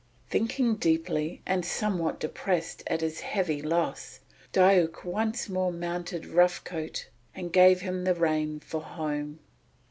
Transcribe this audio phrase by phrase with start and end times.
[0.31, 4.19] Thinking deeply and somewhat depressed at his heavy loss,
[4.51, 9.37] Diuk once more mounted Rough Coat and gave him the rein for home.